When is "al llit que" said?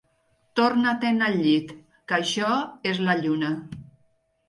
1.27-2.19